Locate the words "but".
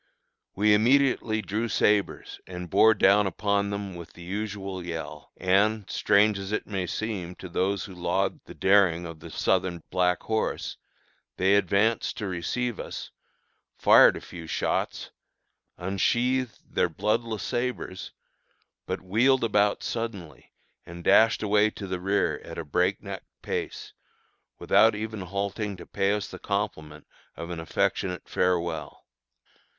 18.87-19.01